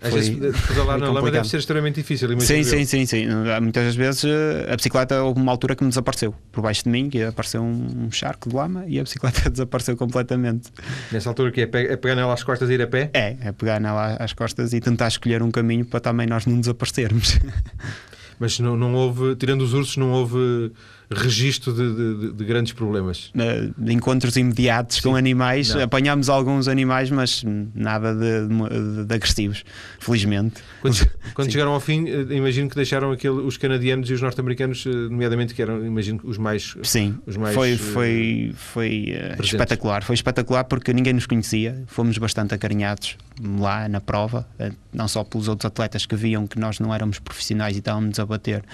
[0.00, 2.28] Às foi, vezes pedalar na lama deve ser extremamente difícil.
[2.40, 3.26] Sim, sim, sim, sim.
[3.60, 6.34] Muitas vezes eh, a bicicleta houve uma altura que me desapareceu.
[6.52, 10.70] Por baixo de mim, que apareceu um charco de lama e a bicicleta desapareceu completamente.
[11.10, 13.10] Nessa altura que é, é pegar nela às costas e ir a pé?
[13.12, 16.60] É, é pegar nela às costas e tentar escolher um caminho para também nós não
[16.60, 17.38] desaparecermos.
[18.38, 20.70] Mas não, não houve, tirando os ursos, não houve
[21.10, 23.32] registro de, de, de grandes problemas.
[23.76, 25.02] De encontros imediatos Sim.
[25.02, 25.82] com animais, não.
[25.82, 27.42] apanhámos alguns animais, mas
[27.74, 29.64] nada de, de agressivos,
[29.98, 30.62] felizmente.
[30.80, 34.84] Quando, quando chegaram ao fim, eh, imagino que deixaram aquele, os canadianos e os norte-americanos,
[34.86, 36.76] eh, nomeadamente, que eram, imagino, os mais.
[36.82, 40.02] Sim, os mais, foi, foi, foi espetacular.
[40.02, 43.16] Foi espetacular porque ninguém nos conhecia, fomos bastante acarinhados
[43.58, 44.46] lá na prova,
[44.92, 48.26] não só pelos outros atletas que viam que nós não éramos profissionais e estávamos a
[48.26, 48.64] bater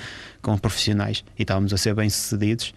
[0.45, 2.73] com profissionais e estávamos a ser bem sucedidos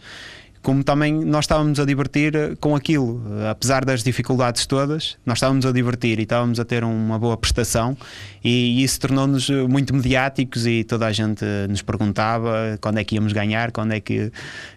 [0.67, 5.65] como também nós estávamos a divertir eh, com aquilo, apesar das dificuldades todas, nós estávamos
[5.65, 7.95] a divertir e estávamos a ter uma boa prestação
[8.43, 13.15] e isso tornou-nos eh, muito mediáticos e toda a gente nos perguntava quando é que
[13.15, 14.29] íamos ganhar, quando é que,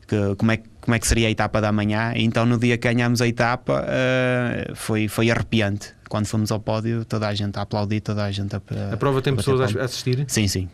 [0.06, 2.12] que como é como é que seria a etapa da manhã.
[2.16, 5.92] Então, no dia que ganhámos a etapa, uh, foi, foi arrepiante.
[6.08, 8.62] Quando fomos ao pódio, toda a gente a aplaudir, toda a gente a.
[8.90, 10.24] A, a prova tem pessoas a assistir?
[10.26, 10.68] Sim, sim.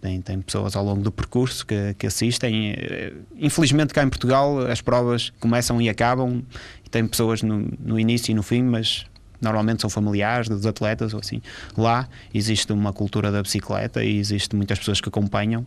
[0.00, 2.70] Tem, tem pessoas ao longo do percurso que, que assistem.
[2.70, 6.42] Eh, infelizmente, cá em Portugal, as provas começam e acabam,
[6.84, 9.04] e tem pessoas no, no início e no fim, mas
[9.40, 11.40] normalmente são familiares dos atletas ou assim.
[11.76, 15.64] Lá existe uma cultura da bicicleta e existe muitas pessoas que acompanham.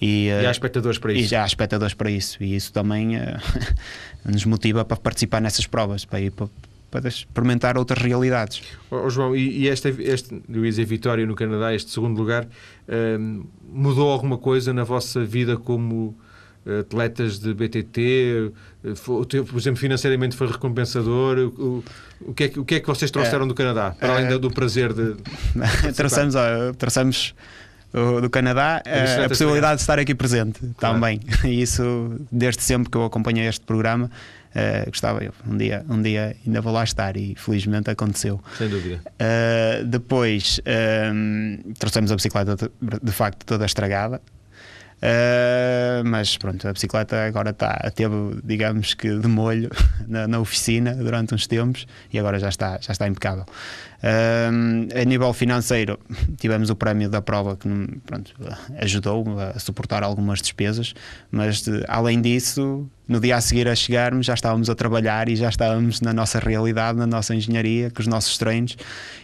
[0.00, 1.22] E, e há eh, espectadores para isso.
[1.22, 2.42] E já há espectadores para isso.
[2.42, 3.20] E isso também uh,
[4.24, 6.48] nos motiva para participar nessas provas, para ir para,
[6.90, 8.62] para experimentar outras realidades.
[8.90, 12.48] Oh, João, e, e esta, este, eu ia dizer Vitória no Canadá, este segundo lugar,
[13.18, 16.16] um, mudou alguma coisa na vossa vida como
[16.66, 18.52] eh, atletas de BTT?
[18.84, 21.38] Eh, por exemplo, financeiramente foi recompensador?
[21.38, 21.84] O,
[22.20, 24.38] o, que, é, o que é que vocês trouxeram é, do Canadá, para além é,
[24.38, 25.16] do prazer de.
[25.96, 26.34] trouxemos,
[26.76, 27.34] trouxemos
[28.22, 30.94] do Canadá a, a possibilidade de estar aqui presente claro.
[30.94, 31.20] também.
[31.44, 34.10] E isso, desde sempre que eu acompanhei este programa,
[34.50, 38.40] Uh, gostava eu, um dia, um dia ainda vou lá estar e felizmente aconteceu.
[38.58, 39.00] Sem dúvida.
[39.06, 42.70] Uh, depois uh, trouxemos a bicicleta de,
[43.02, 44.20] de facto toda estragada.
[45.00, 49.70] Uh, mas pronto, a bicicleta agora está, teve, digamos que, de molho
[50.06, 53.46] na, na, oficina durante uns tempos e agora já está, já está impecável.
[54.02, 55.98] Uh, a nível financeiro,
[56.36, 57.66] tivemos o prémio da prova que
[58.04, 58.34] pronto,
[58.78, 60.92] ajudou a suportar algumas despesas,
[61.30, 65.36] mas de, além disso, no dia a seguir a chegarmos, já estávamos a trabalhar e
[65.36, 68.76] já estávamos na nossa realidade, na nossa engenharia, com os nossos treinos,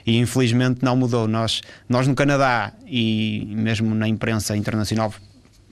[0.07, 1.29] e infelizmente não mudou.
[1.29, 5.13] Nós, nós no Canadá e mesmo na imprensa internacional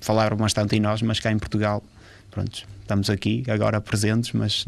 [0.05, 1.83] falaram bastante em nós, mas cá em Portugal,
[2.31, 4.67] pronto, estamos aqui agora presentes, mas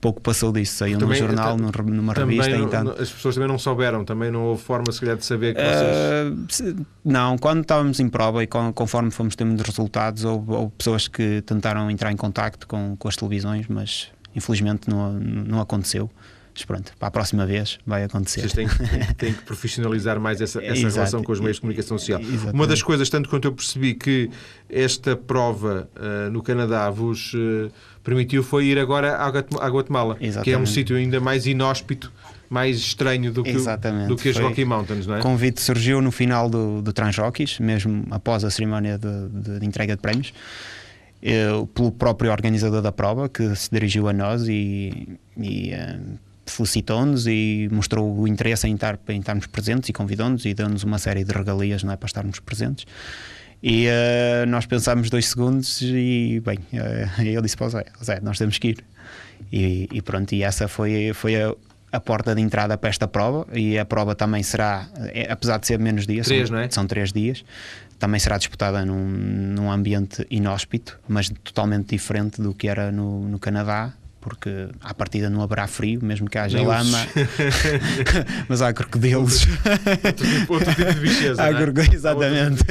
[0.00, 0.76] pouco passou disso.
[0.76, 2.56] Saiu num jornal, numa revista.
[2.56, 2.90] Não, então...
[2.90, 6.74] As pessoas também não souberam, também não houve forma, se calhar, de saber que vocês.
[6.74, 11.42] Uh, não, quando estávamos em prova e conforme fomos tendo resultados, houve, houve, pessoas que
[11.42, 16.10] tentaram entrar em contato com, com as televisões, mas infelizmente não, não aconteceu.
[16.56, 18.40] Mas pronto, para a próxima vez vai acontecer.
[18.40, 21.98] Vocês têm, têm, têm que profissionalizar mais essa, essa relação com os meios de comunicação
[21.98, 22.18] social.
[22.18, 22.54] Exatamente.
[22.54, 24.30] Uma das coisas, tanto quanto eu percebi que
[24.70, 27.70] esta prova uh, no Canadá vos uh,
[28.02, 29.28] permitiu foi ir agora à
[29.68, 30.44] Guatemala, Exatamente.
[30.44, 32.10] que é um sítio ainda mais inóspito
[32.48, 33.52] mais estranho do que,
[34.06, 35.18] do que as Rocky Mountains, não é?
[35.18, 39.66] O convite surgiu no final do, do Transrockies, mesmo após a cerimónia de, de, de
[39.66, 40.32] entrega de prémios,
[41.20, 47.26] eu, pelo próprio organizador da prova, que se dirigiu a nós e, e uh, felicitou-nos
[47.26, 51.24] e mostrou o interesse em, estar, em estarmos presentes e convidou-nos e deu-nos uma série
[51.24, 52.86] de regalias não é, para estarmos presentes.
[53.62, 58.20] E uh, nós pensámos dois segundos e, bem, uh, ele disse para o Zé, Zé,
[58.20, 58.84] nós temos que ir.
[59.52, 61.54] E, e pronto, e essa foi, foi a,
[61.92, 65.66] a, porta de entrada para esta prova e a prova também será, é, apesar de
[65.66, 66.70] ser menos dias, três, são, é?
[66.70, 67.44] são três dias,
[67.98, 73.38] também será disputada num, num ambiente inóspito, mas totalmente diferente do que era no, no
[73.38, 73.92] Canadá,
[74.26, 76.98] porque à partida não haverá frio, mesmo que haja lama,
[78.48, 79.46] mas há crocodilos.
[80.04, 81.40] outro, tipo, outro tipo de bicheza.
[81.40, 81.94] Há é?
[81.94, 82.64] Exatamente.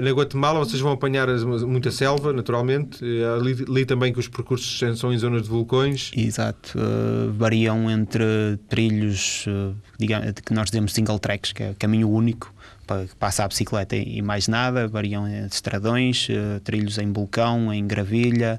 [0.00, 1.28] Na Guatemala vocês vão apanhar
[1.66, 3.04] muita selva, naturalmente.
[3.36, 6.12] Ali, ali também que os percursos são em zonas de vulcões.
[6.16, 6.78] Exato.
[6.78, 12.54] Uh, variam entre trilhos, uh, digamos, que nós dizemos single tracks, que é caminho único,
[12.86, 14.88] para que passa a bicicleta e mais nada.
[14.88, 18.58] Variam entre estradões, uh, trilhos em vulcão, em gravilha.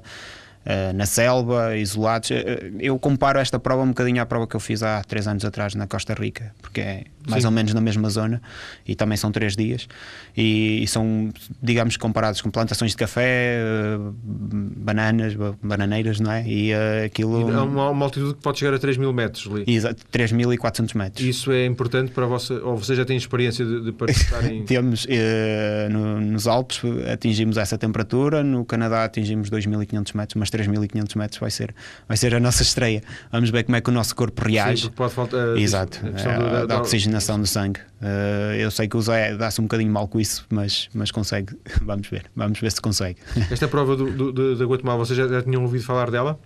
[0.60, 2.30] Uh, na selva, isolados.
[2.30, 2.34] Uh,
[2.78, 5.74] eu comparo esta prova um bocadinho à prova que eu fiz há três anos atrás
[5.74, 7.48] na Costa Rica, porque é mais Sim.
[7.48, 8.40] ou menos na mesma zona
[8.86, 9.88] e também são três dias.
[10.36, 11.30] E, e são,
[11.62, 13.60] digamos, comparados com plantações de café,
[13.98, 16.46] uh, bananas, bananeiras, não é?
[16.46, 16.72] E
[17.04, 17.50] aquilo.
[17.50, 19.64] E é uma, uma, altitude que pode chegar a 3 mil metros ali.
[19.66, 21.26] Exato, 3.400 metros.
[21.26, 24.64] Isso é importante para você, ou você já tem experiência de, de participar em.
[24.70, 25.06] Temos,
[25.90, 26.80] no, nos Alpes
[27.12, 31.74] atingimos essa temperatura, no Canadá atingimos 2.500 metros, mas 3.500 metros vai ser,
[32.06, 33.02] vai ser a nossa estreia.
[33.30, 34.84] Vamos ver como é que o nosso corpo reage.
[34.84, 35.56] Sim, pode faltar.
[35.56, 37.80] Exato, a, a, da, da, oxigênio oxigenação do sangue.
[38.00, 41.56] Uh, eu sei que o Zé dá-se um bocadinho mal com isso, mas, mas consegue.
[41.82, 43.18] Vamos ver, vamos ver se consegue.
[43.50, 46.38] Esta prova do, do, da Guatemala, vocês já, já, tinham ouvido falar dela?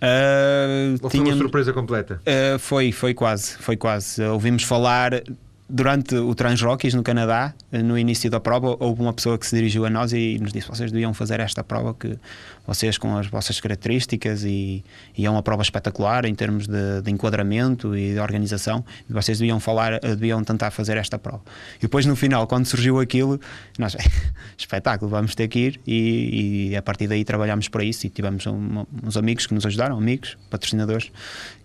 [0.00, 2.20] Uh, Ou foi tinha, uma surpresa completa?
[2.22, 4.22] Uh, foi, foi quase, foi quase.
[4.22, 5.22] ouvimos falar
[5.68, 9.84] durante o Transrockies no Canadá, no início da prova, houve uma pessoa que se dirigiu
[9.84, 12.18] a nós e nos disse: vocês deviam fazer esta prova que
[12.66, 14.82] vocês com as vossas características e,
[15.16, 18.84] e é uma prova espetacular em termos de, de, enquadramento e de organização.
[19.08, 21.42] Vocês deviam falar, deviam tentar fazer esta prova.
[21.78, 23.38] E depois no final, quando surgiu aquilo,
[23.78, 23.94] nós
[24.56, 28.46] espetáculo, vamos ter que ir e, e a partir daí trabalhámos para isso e tivemos
[28.46, 31.10] um, uns amigos que nos ajudaram, amigos, patrocinadores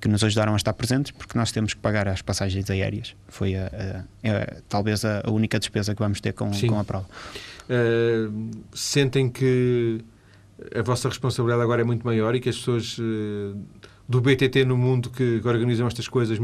[0.01, 3.15] que nos ajudaram a estar presentes porque nós temos que pagar as passagens aéreas.
[3.27, 3.92] Foi a, a
[4.23, 7.05] é talvez a, única despesa que vamos ter com, com a prova.
[7.69, 9.99] Uh, sentem que
[10.75, 13.57] a vossa responsabilidade agora é muito maior e que as pessoas uh,
[14.07, 16.37] do BTT no mundo que, que organizam estas coisas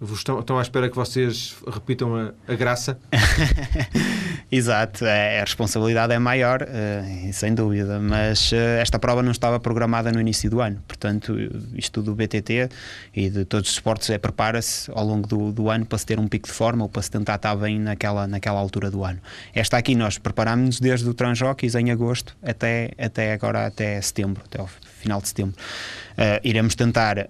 [0.00, 2.98] estão, estão à espera que vocês repitam a, a graça?
[4.50, 9.60] Exato, é, a responsabilidade é maior, uh, sem dúvida, mas uh, esta prova não estava
[9.60, 11.36] programada no início do ano, portanto,
[11.74, 12.68] isto do BTT
[13.14, 16.18] e de todos os esportes é prepara-se ao longo do, do, ano para se ter
[16.18, 19.18] um pico de forma ou para se tentar estar bem naquela, naquela altura do ano.
[19.54, 24.60] Esta aqui nós preparámos-nos desde o Transjockeys em agosto até, até agora, até setembro, até
[24.60, 24.68] ao
[25.08, 25.54] final de setembro.
[25.56, 27.24] Uh, iremos tentar uh,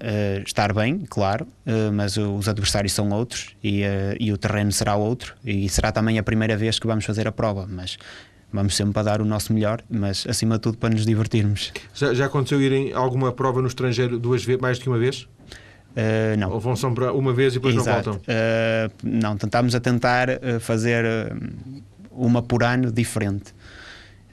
[0.44, 3.82] estar bem, claro, uh, mas os adversários são outros e,
[4.18, 7.32] e, o terreno será outro e será também a primeira vez que vamos fazer a
[7.32, 7.96] prova, mas
[8.52, 11.72] vamos sempre para dar o nosso melhor, mas acima de tudo para nos divertirmos.
[11.94, 15.22] Já, já aconteceu irem alguma prova no estrangeiro duas vezes, mais do que uma vez?
[15.22, 16.50] Uh, não.
[16.50, 18.08] Ou vão só para uma vez e depois Exato.
[18.08, 18.34] não voltam?
[18.34, 20.28] Uh, não, tentámos a tentar
[20.60, 21.04] fazer
[22.10, 23.54] uma por ano diferente.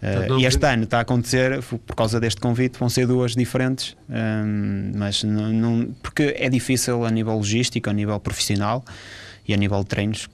[0.01, 3.95] Uh, e este ano está a acontecer, por causa deste convite, vão ser duas diferentes,
[4.10, 8.84] um, ehm, mas não, não, porque é difícil a nível logístico, a nível profissional
[9.47, 10.29] e a nível de treinos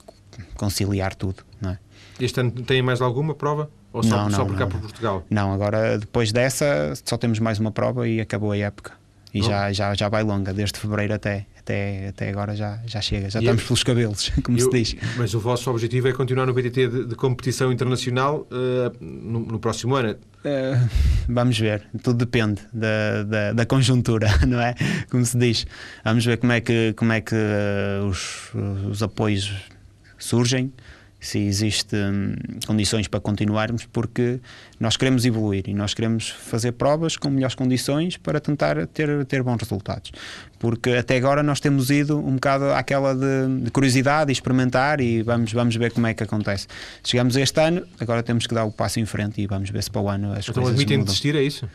[0.56, 1.42] conciliar tudo.
[1.60, 1.78] Não é?
[2.20, 3.70] Este ano tem mais alguma prova?
[3.92, 5.24] Ou só, não, não, só por cá por Portugal?
[5.30, 8.92] Não, agora depois dessa só temos mais uma prova e acabou a época.
[9.34, 13.30] E já, já, já vai longa, desde fevereiro até, até, até agora já, já chega,
[13.30, 14.96] já e estamos é, pelos cabelos, como eu, se diz.
[15.16, 19.58] Mas o vosso objetivo é continuar no BTT de, de competição internacional uh, no, no,
[19.58, 20.10] próximo ano?
[20.44, 20.88] Uh,
[21.28, 24.74] vamos ver, tudo depende da, da, da, conjuntura, não é?
[25.08, 25.64] Como se diz.
[26.04, 28.50] Vamos ver como é que, como é que uh, os,
[28.90, 29.52] os apoios
[30.18, 30.72] surgem
[31.22, 32.34] se existem hum,
[32.66, 34.40] condições para continuarmos, porque
[34.80, 39.40] nós queremos evoluir e nós queremos fazer provas com melhores condições para tentar ter, ter
[39.40, 40.10] bons resultados.
[40.58, 45.22] Porque até agora nós temos ido um bocado àquela de, de curiosidade e experimentar e
[45.22, 46.66] vamos, vamos ver como é que acontece.
[47.04, 49.90] Chegamos este ano, agora temos que dar o passo em frente e vamos ver se
[49.92, 51.06] para o ano as então, coisas admitem mudam.
[51.06, 51.68] desistir, é isso?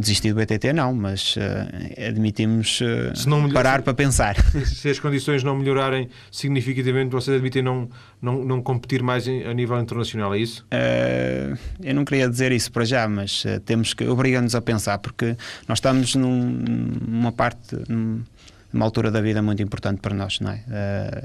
[0.00, 4.36] Desistir do BTT não, mas uh, admitimos uh, melhor, parar para pensar.
[4.64, 7.88] Se as condições não melhorarem significativamente, vocês admitem não,
[8.20, 10.64] não, não competir mais em, a nível internacional, é isso?
[10.72, 15.36] Uh, eu não queria dizer isso para já, mas temos que obrigar-nos a pensar, porque
[15.68, 16.40] nós estamos num,
[17.06, 20.62] numa parte, numa altura da vida muito importante para nós, não é?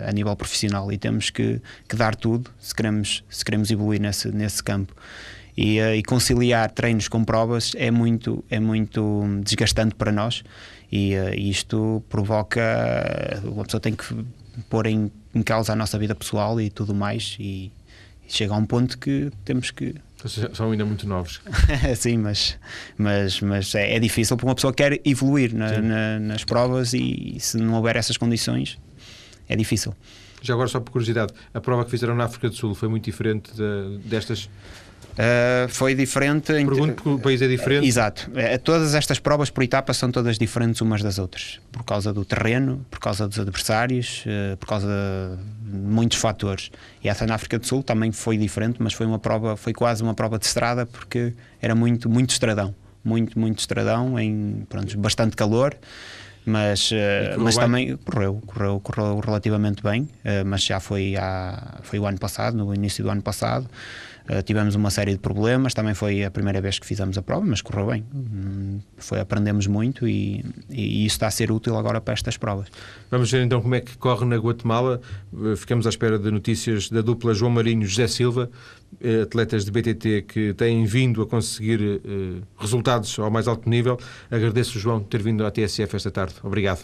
[0.07, 4.29] a nível profissional, e temos que, que dar tudo se queremos, se queremos evoluir nesse,
[4.29, 4.93] nesse campo.
[5.57, 10.43] E, eh, e, conciliar treinos com provas é muito, é muito desgastante para nós
[10.91, 12.61] e uh, isto provoca
[13.43, 14.05] uma pessoa tem que
[14.69, 17.71] pôr em, em, causa a nossa vida pessoal e tudo mais e,
[18.25, 19.95] e chega a um ponto que temos que
[20.53, 21.41] são ainda muito novos.
[21.95, 22.57] Sim, mas,
[22.97, 27.35] mas, mas é, é, difícil porque uma pessoa quer evoluir na, na, nas provas e,
[27.35, 28.79] e se não houver essas condições
[29.49, 29.95] é difícil.
[30.41, 33.05] Já agora, só por curiosidade, a prova que fizeram na África do Sul foi muito
[33.05, 34.49] diferente de, destas
[35.17, 36.53] Uh, foi diferente.
[36.53, 37.87] Pergunto porque o país é diferente.
[37.87, 38.29] Exato.
[38.29, 42.23] Uh, todas estas provas por etapas são todas diferentes umas das outras, por causa do
[42.23, 44.23] terreno, por causa dos adversários,
[44.59, 46.69] por causa de muitos fatores.
[47.03, 50.03] E essa na África do Sul também foi diferente, mas foi uma prova, foi quase
[50.03, 55.35] uma prova de estrada porque era muito, muito estradão, muito, muito estradão, em pronto, bastante
[55.35, 55.75] calor
[56.47, 56.91] mas,
[57.37, 60.07] mas também correu, correu, correu relativamente bem,
[60.45, 63.69] mas já foi, há, foi o ano passado, no início do ano passado.
[64.29, 67.45] Uh, tivemos uma série de problemas, também foi a primeira vez que fizemos a prova,
[67.45, 68.03] mas correu bem.
[68.13, 72.67] Hum, foi, aprendemos muito e, e, isso está a ser útil agora para estas provas.
[73.09, 74.99] Vamos ver então como é que corre na Guatemala.
[75.33, 78.49] Eh, ficamos à espera de notícias da dupla João Marinho e José Silva,
[79.01, 82.01] eh, atletas de BTT que têm vindo a conseguir
[82.57, 83.97] resultados ao mais alto nível.
[84.29, 86.35] Agradeço, João, ter vindo à TSF esta tarde.
[86.43, 86.79] Obrigado.